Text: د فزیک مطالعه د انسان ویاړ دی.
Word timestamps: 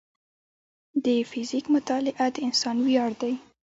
د 1.05 1.07
فزیک 1.29 1.65
مطالعه 1.75 2.25
د 2.35 2.37
انسان 2.47 2.75
ویاړ 2.85 3.11
دی. 3.21 3.33